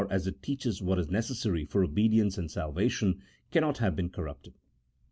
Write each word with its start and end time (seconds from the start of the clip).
167 0.01 0.19
as 0.19 0.35
it 0.35 0.41
teaches 0.41 0.81
what 0.81 0.97
is 0.97 1.11
necessary 1.11 1.63
for 1.63 1.83
obedience 1.83 2.35
and 2.35 2.49
salvation, 2.49 3.21
cannot 3.51 3.77
have 3.77 3.95
been 3.95 4.09
corrupted. 4.09 4.55